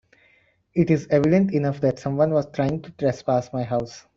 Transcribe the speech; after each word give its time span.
It 0.73 0.89
is 0.89 1.05
evident 1.11 1.53
enough 1.53 1.79
that 1.81 1.99
someone 1.99 2.33
was 2.33 2.49
trying 2.51 2.81
to 2.81 2.91
trespass 2.93 3.53
my 3.53 3.61
house. 3.61 4.07